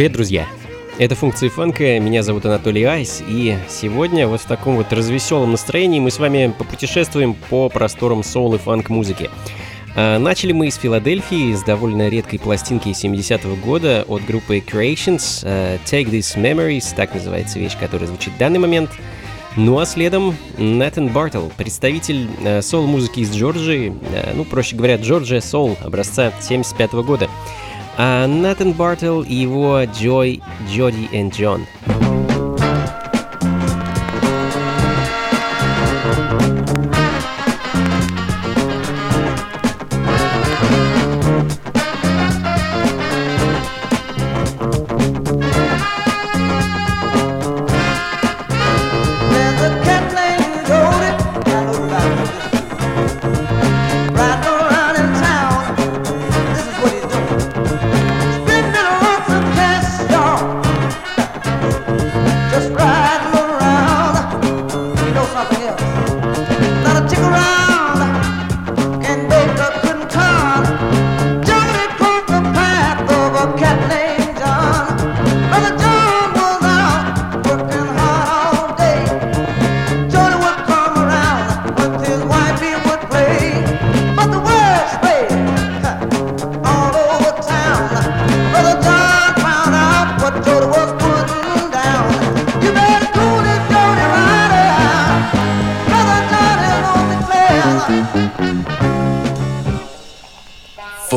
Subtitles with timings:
[0.00, 0.48] Привет, друзья!
[0.98, 6.00] Это функции фанка, меня зовут Анатолий Айс, и сегодня вот в таком вот развеселом настроении
[6.00, 9.28] мы с вами попутешествуем по просторам соул и фанк-музыки.
[9.94, 15.78] А, начали мы из Филадельфии, с довольно редкой пластинки 70-го года от группы Creations, uh,
[15.84, 18.88] Take These Memories, так называется вещь, которая звучит в данный момент.
[19.56, 23.92] Ну а следом Натан Бартл, представитель uh, соул-музыки из Джорджии,
[24.34, 27.28] ну, проще говоря, Джорджия Соул, образца 75 -го года.
[28.02, 31.66] А Натан Бартл и его Джой, Джоди и Джон.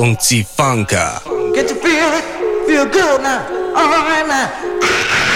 [0.04, 1.24] Funka.
[1.56, 3.48] Get you feel it, feel good now.
[3.74, 5.33] All right now.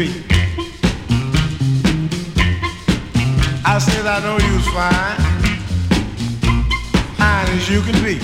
[0.00, 0.24] street.
[3.64, 5.18] I said I know you was fine,
[7.18, 8.16] fine as you can be.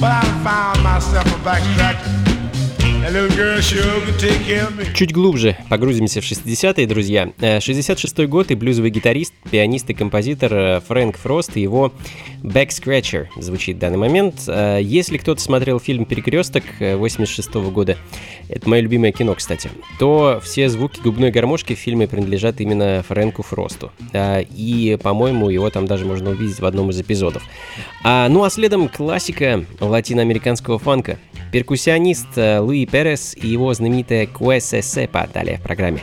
[0.00, 2.18] But I found myself a backtracker.
[4.94, 7.32] Чуть глубже погрузимся в 60-е, друзья.
[7.40, 11.94] Э, 66-й год и блюзовый гитарист, пианист и композитор э, Фрэнк Фрост и его
[12.42, 14.44] Back Scratcher звучит в данный момент.
[14.46, 17.96] Э, если кто-то смотрел фильм «Перекресток» 86 -го года,
[18.48, 23.42] это мое любимое кино, кстати, то все звуки губной гармошки в фильме принадлежат именно Фрэнку
[23.42, 23.92] Фросту.
[24.14, 27.42] И, по-моему, его там даже можно увидеть в одном из эпизодов.
[28.02, 31.18] А, ну а следом классика латиноамериканского фанка.
[31.52, 36.02] Перкуссионист Луи Перес и его знаменитая Куэсе Сепа далее в программе.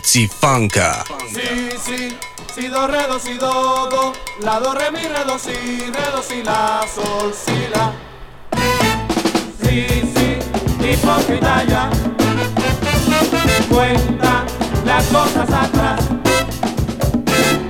[0.00, 1.04] Funka.
[1.34, 2.16] Sí, sí,
[2.54, 6.10] si do, re, do, si, do, do, la, do, re, mi, re, do, si, re,
[6.10, 7.92] do, si, la, sol, si, la.
[9.62, 10.38] Sí, sí,
[10.82, 11.90] hipócrita ya,
[13.68, 14.46] cuenta
[14.86, 16.00] las cosas atrás.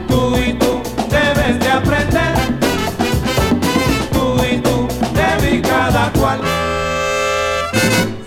[0.06, 2.34] Tú y tú debes de aprender,
[4.12, 6.40] tú y tú debes cada cual.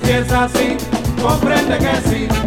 [0.03, 0.77] Si es así,
[1.21, 2.45] comprende que sí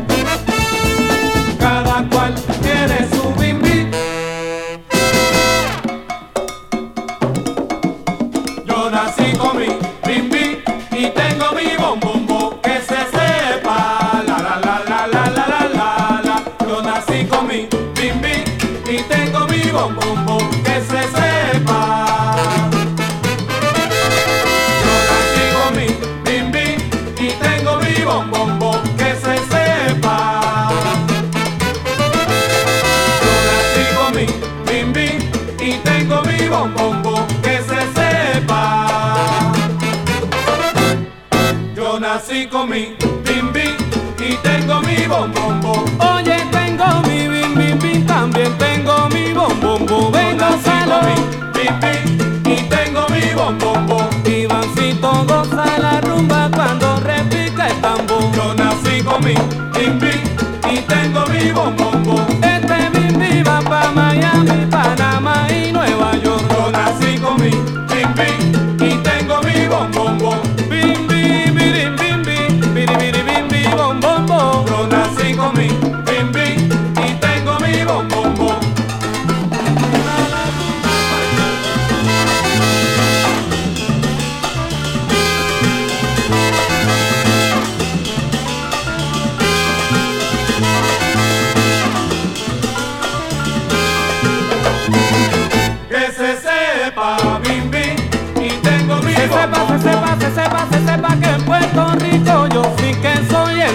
[59.88, 60.27] big, bing.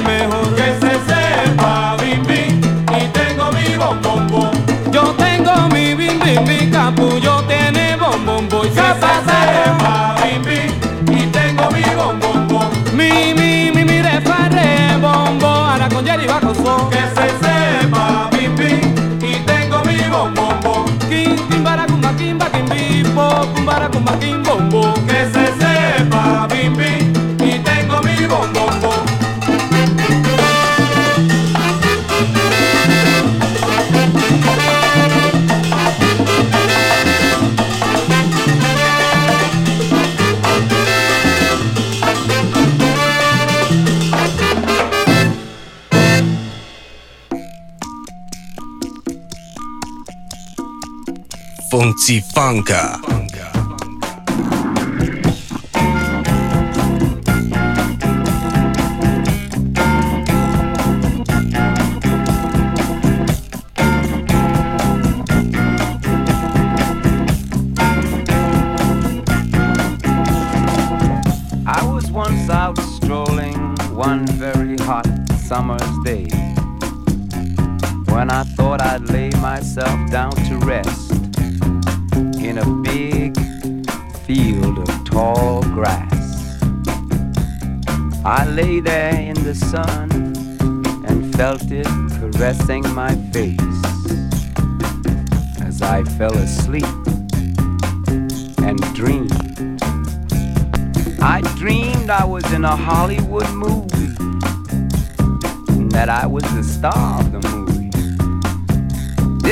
[0.04, 0.56] mejor.
[0.56, 2.62] Que se sepa, bim bim,
[2.98, 4.52] y tengo mi bombombo.
[4.92, 8.62] Yo tengo mi bim bim, mi capullo tiene bombombo.
[8.62, 12.70] Que se, sepa, bim bim, y tengo mi bombombo.
[12.94, 16.90] Mi, mi, mi, mi, refarre, bombo, ahora con Jerry Barroso.
[16.90, 20.86] Que se sepa, bim bim, y tengo mi bombombo.
[21.10, 24.94] Kim, kim, baracumba, kim, ba, kim, bimbo, cum, kim, bombo.
[25.08, 27.03] Que se sepa, bim bim.
[52.04, 53.00] Funka.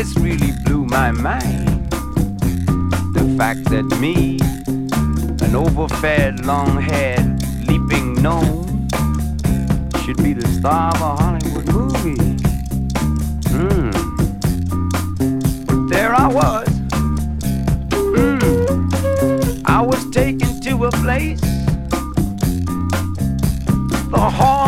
[0.01, 1.91] This really blew my mind.
[3.13, 4.39] The fact that me,
[5.45, 8.87] an overfed, long haired, leaping gnome,
[10.03, 12.35] should be the star of a Hollywood movie.
[13.51, 13.91] Hmm.
[15.67, 16.67] But there I was.
[17.93, 18.89] Hmm.
[19.65, 21.41] I was taken to a place
[24.11, 24.60] the hall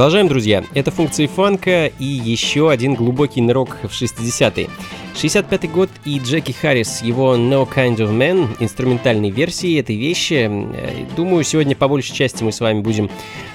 [0.00, 0.64] Продолжаем, друзья.
[0.72, 4.70] Это функции фанка и еще один глубокий нырок в 60-е.
[5.14, 10.48] 65-й год и Джеки Харрис, его No Kind of Man, инструментальной версии этой вещи.
[10.50, 13.10] Э, Думаю, сегодня по большей части мы с вами будем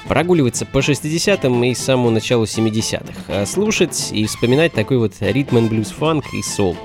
[0.08, 3.24] прогуливаться по 60-м и самому началу 70-х.
[3.28, 6.78] а Слушать и вспоминать такой вот ритм and блюз фанк и сол.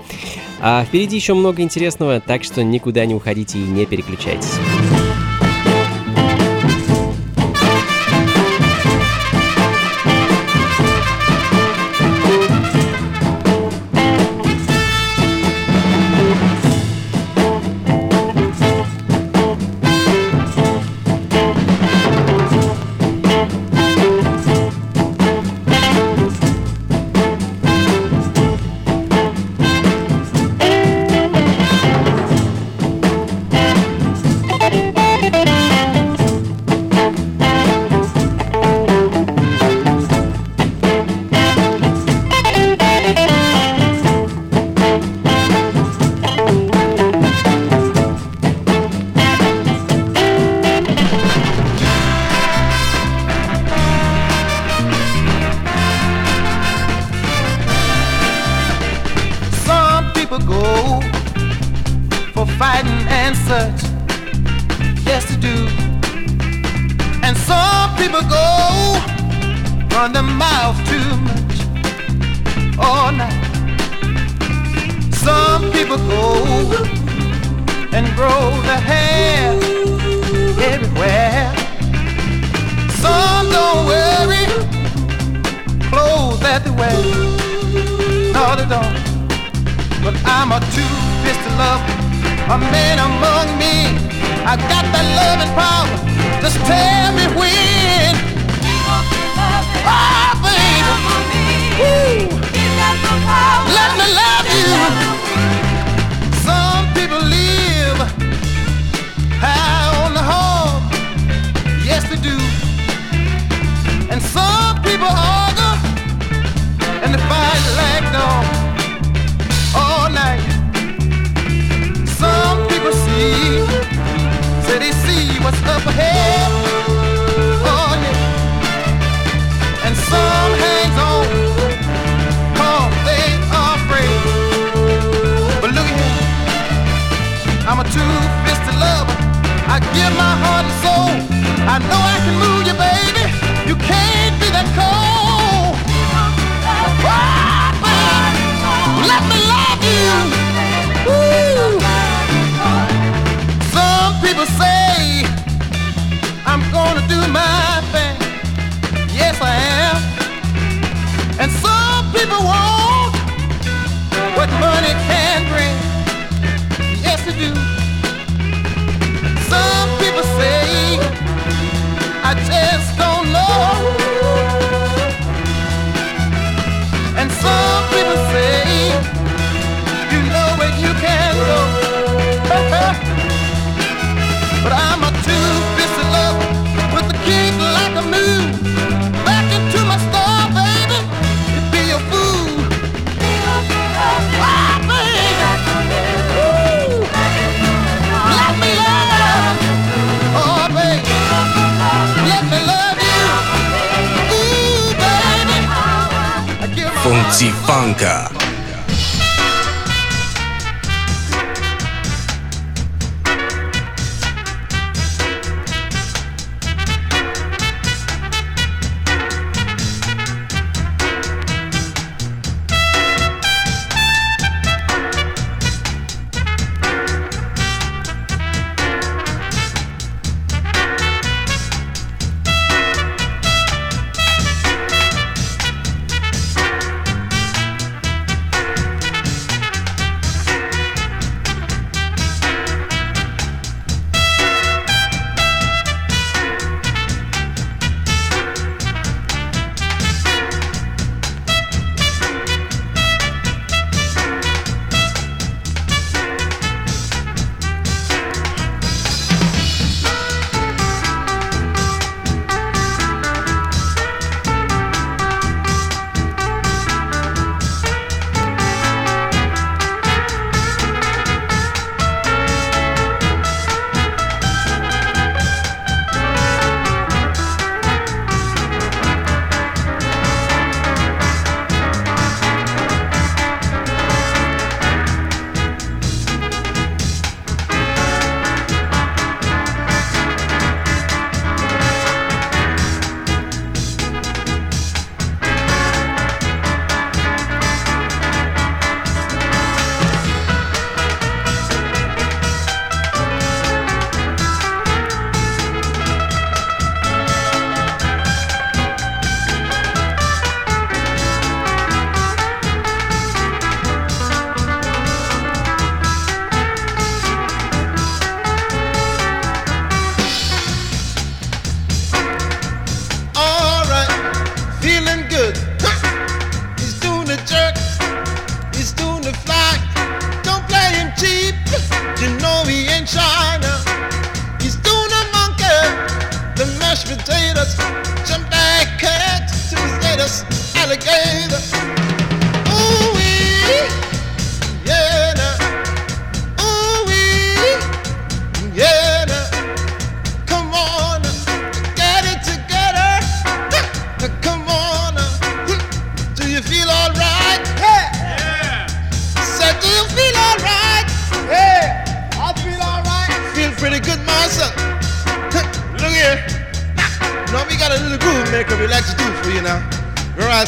[0.62, 4.55] А впереди еще много интересного, так что никуда не уходите и не переключайтесь.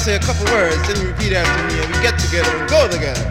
[0.03, 2.91] Say a couple words, then you repeat after me, and we get together and go
[2.91, 3.23] together.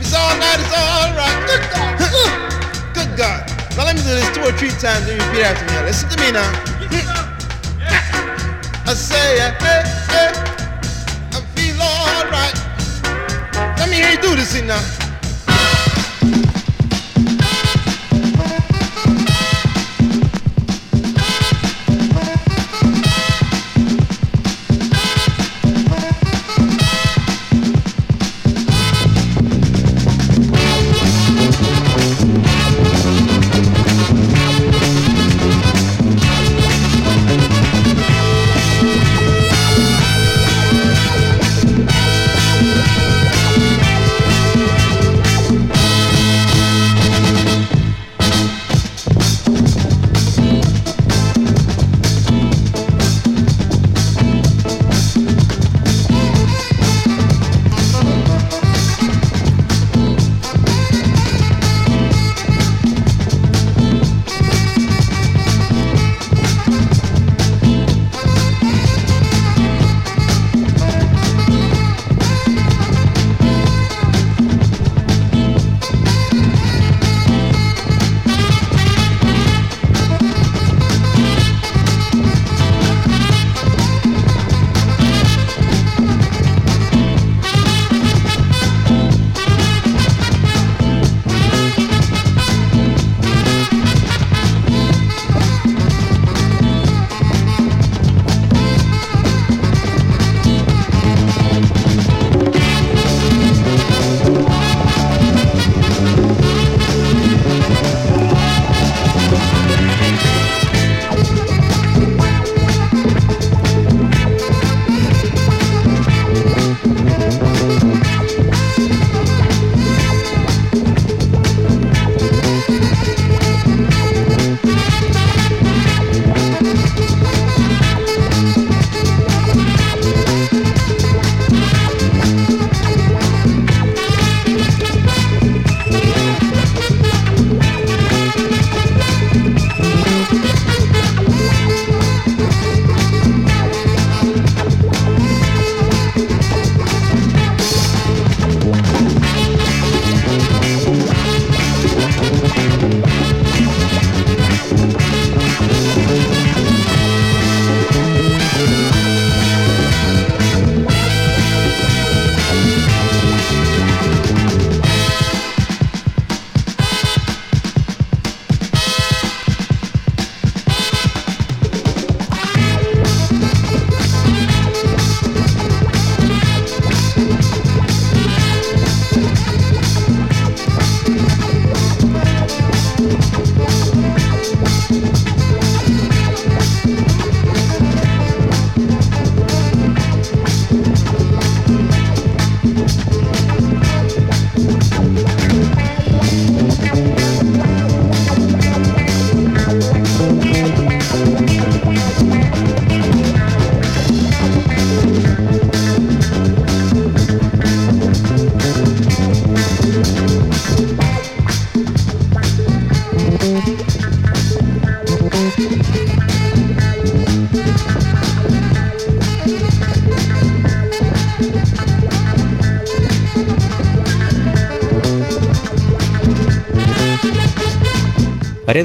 [0.00, 1.36] It's all night, it's all right.
[1.44, 2.00] Good God.
[2.96, 3.44] Good God.
[3.76, 5.76] Now let me do this two or three times and repeat after me.
[5.84, 6.48] Listen to me now.
[8.88, 10.32] I say, hey, hey,
[11.28, 12.56] I feel all right.
[13.76, 14.80] Let me hear you do this thing now.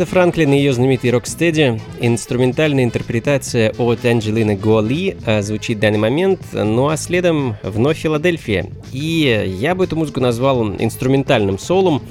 [0.09, 6.39] Франклин и ее знаменитый «Рокстеди»— инструментальная интерпретация от Анджелины Гуали а, звучит в данный момент,
[6.53, 8.67] ну а следом вновь Филадельфия.
[8.93, 12.01] И я бы эту музыку назвал инструментальным солом.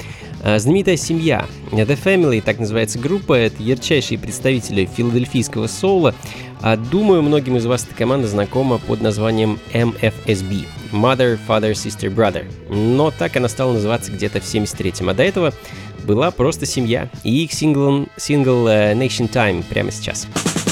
[0.49, 6.15] А, знаменитая семья The Family, так называется группа, это ярчайшие представители филадельфийского соула.
[6.63, 12.45] А думаю, многим из вас эта команда знакома под названием MFSB— Mother, Father, Sister, Brother.
[12.71, 15.53] Но так она стала называться где-то в 73-м, а до этого
[16.05, 17.11] была просто семья.
[17.25, 20.29] И их сингл, сингл uh, Nation Time прямо сейчас.
[20.29, 20.66] Funky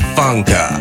[0.00, 0.73] Funka.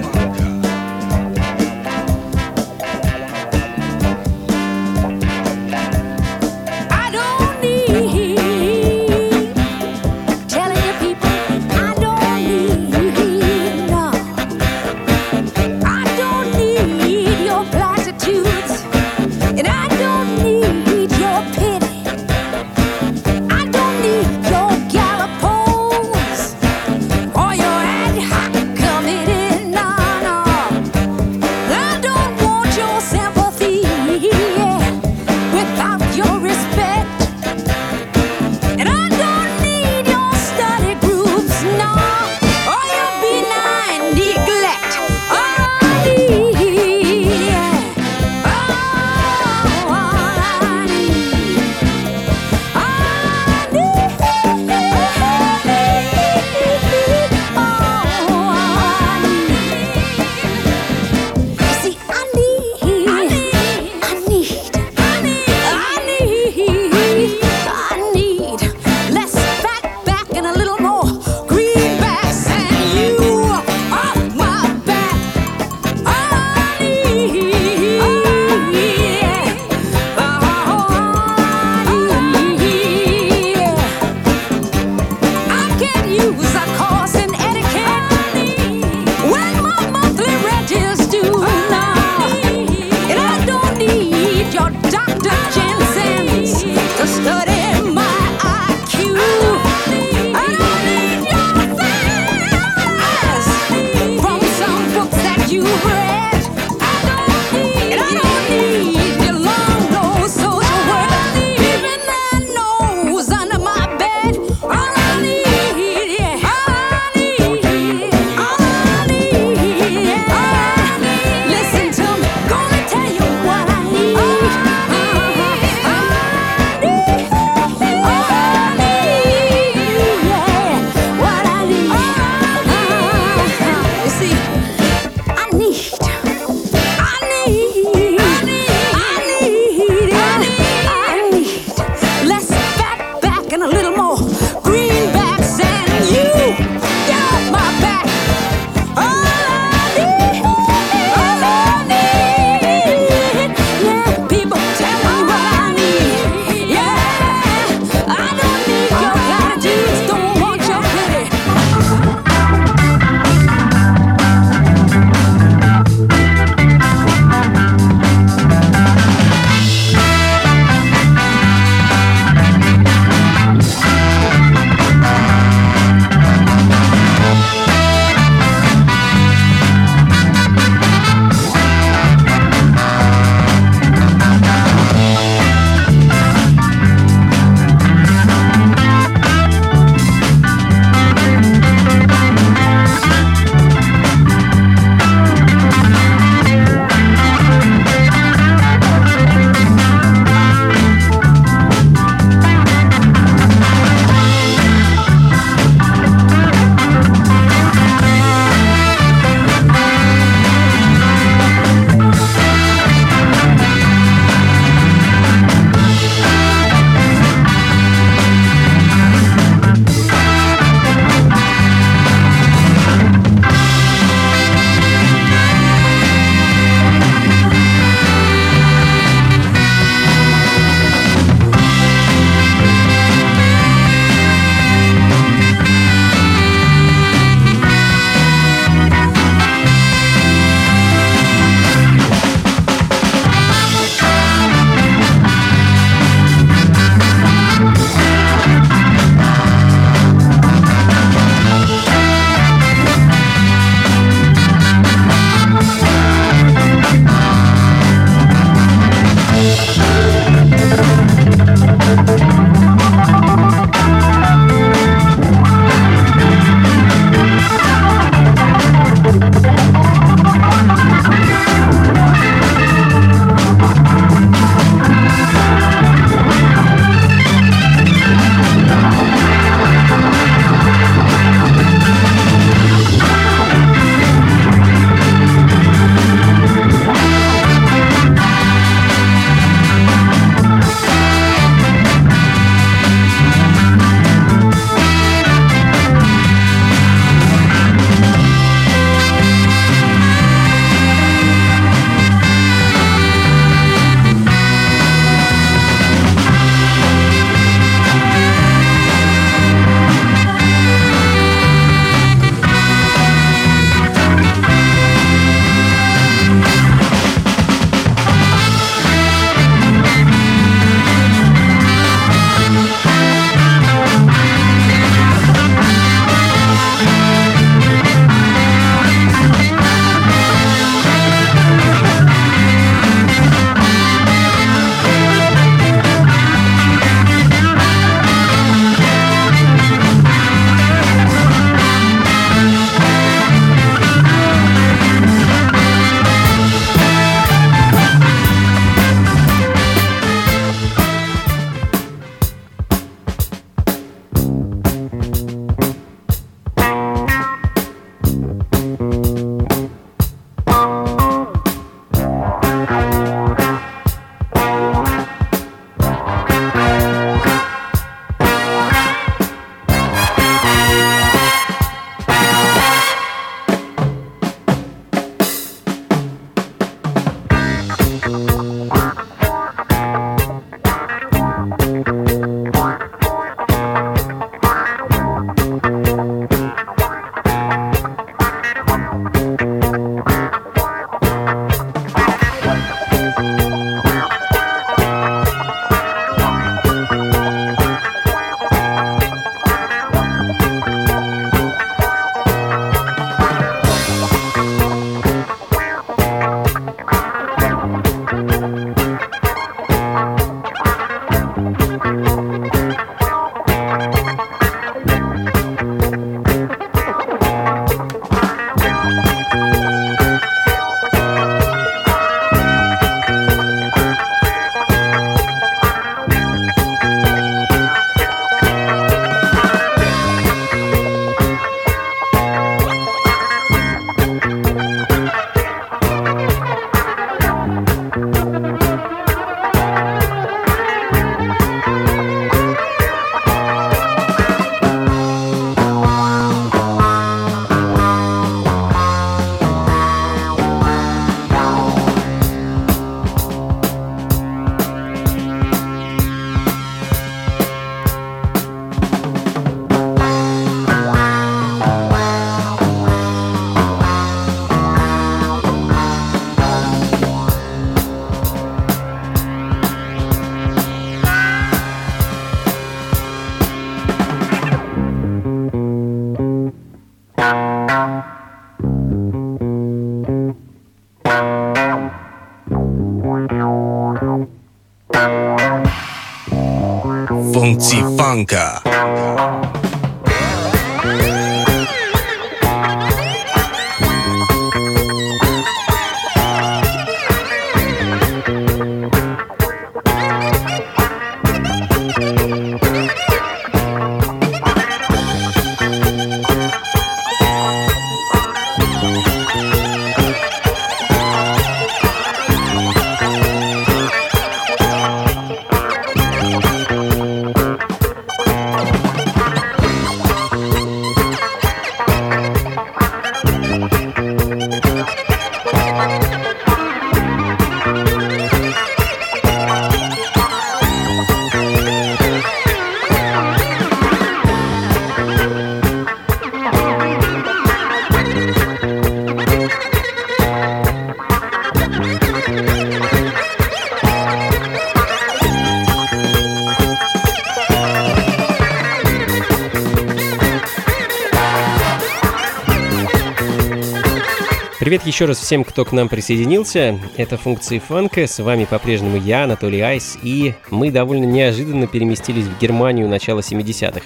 [554.93, 556.79] Еще раз всем, кто к нам присоединился.
[556.97, 558.05] Это функции фанка.
[558.05, 563.81] С вами по-прежнему я, Анатолий Айс, и мы довольно неожиданно переместились в Германию начала 70-х.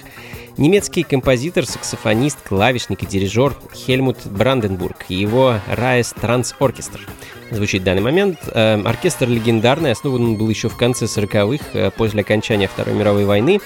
[0.58, 7.00] Немецкий композитор, саксофонист, клавишник и дирижер Хельмут Бранденбург и его Райс Транс Оркестр.
[7.50, 8.40] Звучит в данный момент.
[8.48, 13.24] Э, оркестр легендарный, основан он был еще в конце 40-х, э, после окончания Второй мировой
[13.24, 13.60] войны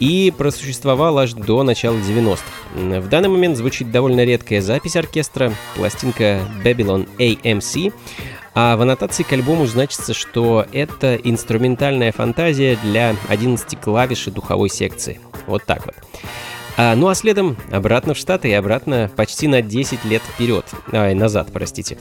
[0.00, 3.00] и просуществовал аж до начала 90-х.
[3.00, 7.92] В данный момент звучит довольно редкая запись оркестра, пластинка Babylon AMC,
[8.54, 14.68] а в аннотации к альбому значится, что это инструментальная фантазия для 11 клавиш и духовой
[14.68, 15.20] секции.
[15.46, 15.94] Вот так вот.
[16.76, 20.64] А, ну а следом обратно в Штаты и обратно почти на 10 лет вперед.
[20.92, 21.98] Ай, назад, простите.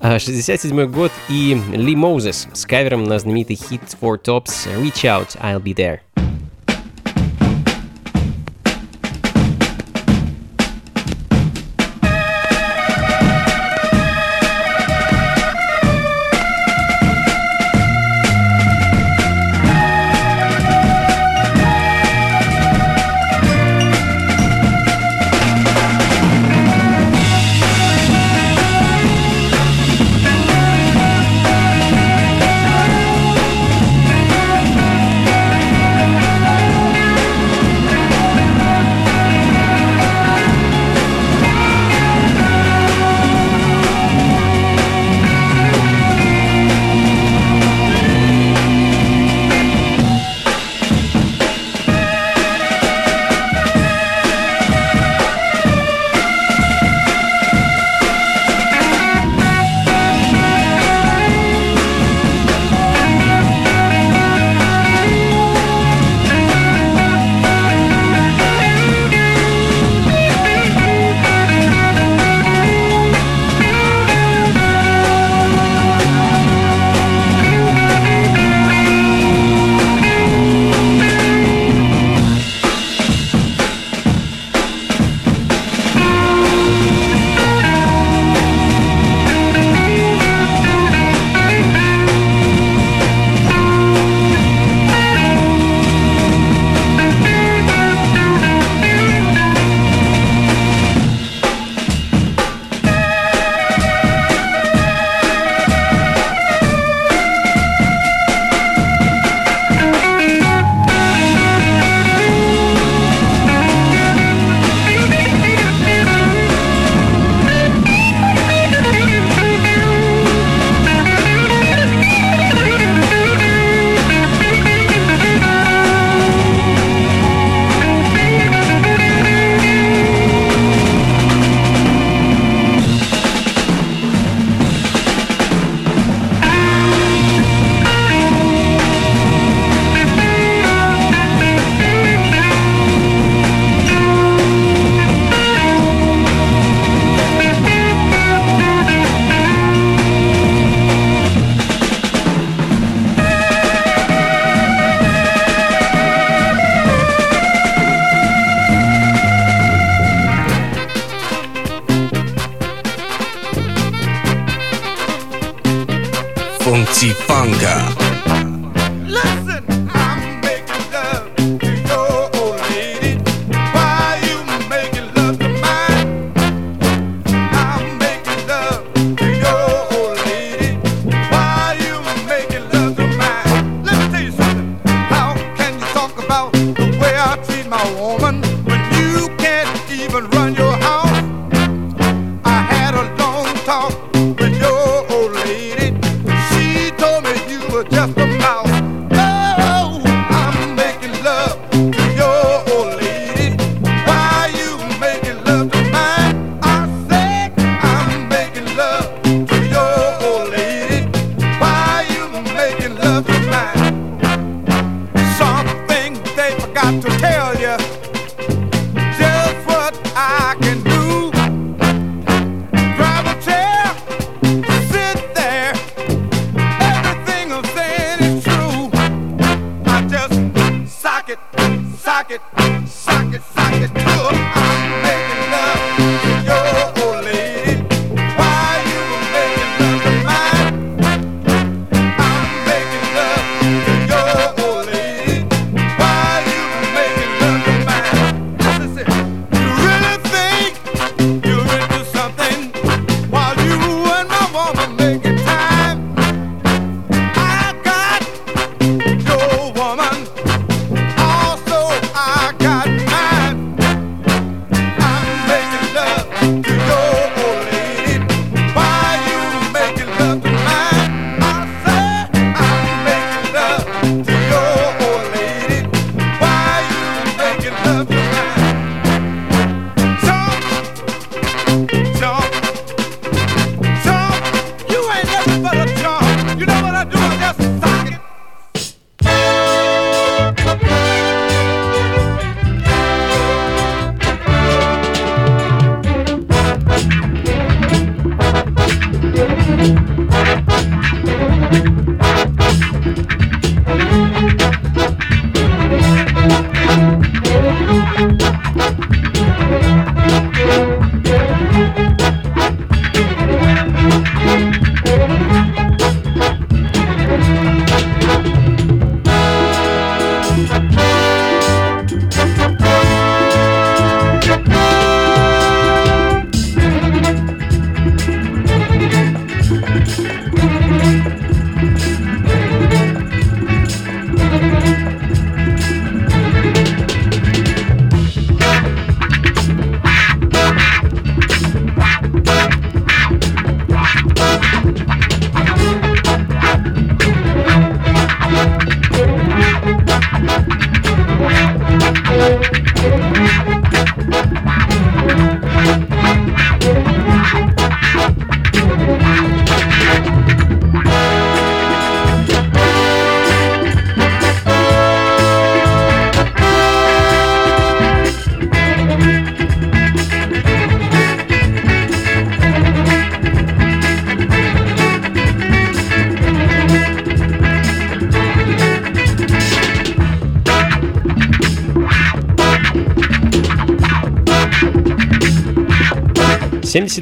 [0.00, 5.38] А, 67 год и Ли Моузес с кавером на знаменитый хит Four Tops «Reach Out,
[5.40, 6.25] I'll Be There».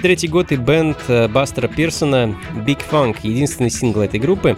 [0.04, 2.36] 2003 год и бенд э, Бастера Пирсона
[2.66, 4.54] Big Funk, единственный сингл этой группы,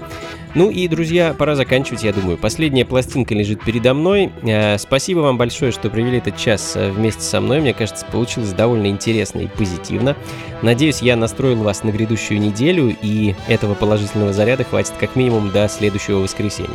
[0.57, 2.39] ну и, друзья, пора заканчивать, я думаю.
[2.39, 4.33] Последняя пластинка лежит передо мной.
[4.43, 7.61] Э, Спасибо вам большое, что провели этот час э, вместе со мной.
[7.61, 10.17] Мне кажется, получилось довольно интересно и позитивно.
[10.63, 15.69] Надеюсь, я настроил вас на грядущую неделю, и этого положительного заряда хватит как минимум до
[15.69, 16.71] следующего воскресенья.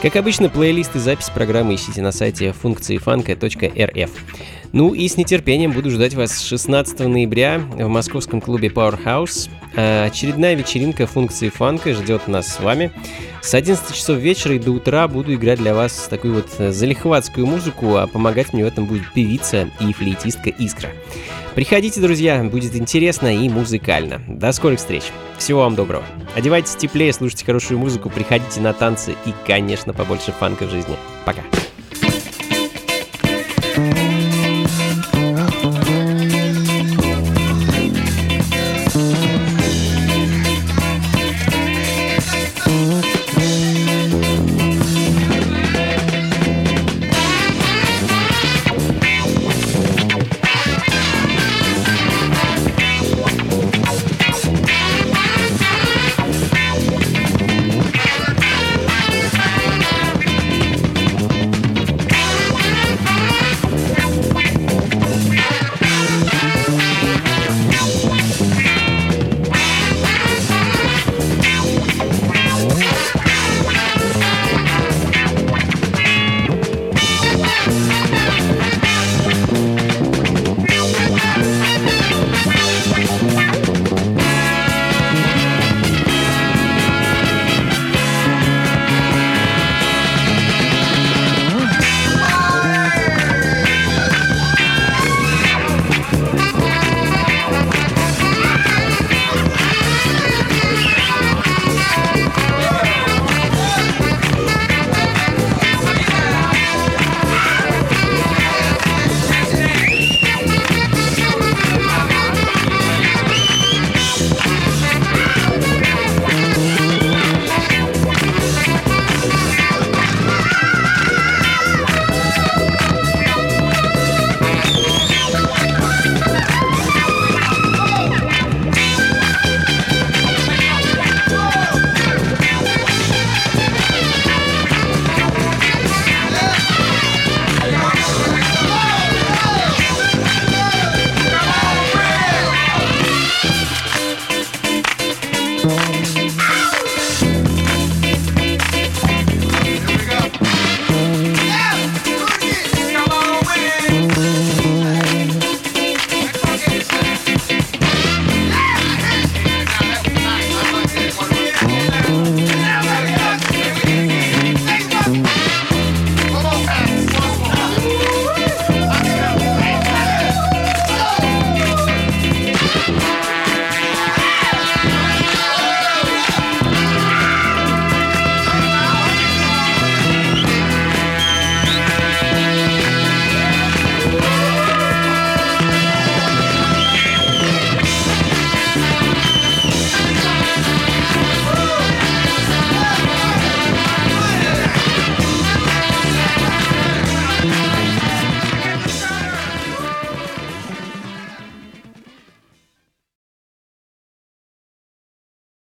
[0.00, 4.10] Как обычно, плейлист и запись программы ищите на сайте функциифанка.рф.
[4.72, 9.48] Ну и с нетерпением буду ждать вас 16 ноября в московском клубе Powerhouse.
[9.76, 12.92] А, Очередная вечеринка функции фанка ждет нас с вами.
[13.40, 17.46] С 11 часов вечера и до утра буду играть для вас такую вот э, залихватскую
[17.46, 20.90] музыку, а помогать мне в этом будет певица и флейтистка Искра.
[21.54, 24.20] Приходите, друзья, будет интересно и музыкально.
[24.28, 25.04] До скорых встреч.
[25.38, 26.04] Всего вам доброго.
[26.34, 30.96] Одевайтесь теплее, слушайте хорошую музыку, приходите на танцы и, конечно, побольше фанка в жизни.
[31.24, 31.42] Пока.